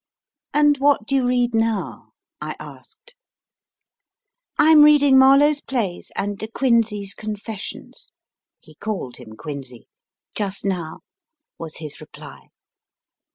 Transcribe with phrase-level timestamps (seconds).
[0.51, 2.13] And what do you read now?
[2.41, 3.13] I asked.
[4.57, 8.11] I m reading Marlowe s plays and De Ouincey s Confessions
[8.59, 9.85] (he called him Quinsy)
[10.33, 11.01] just now,
[11.59, 12.47] was his reply.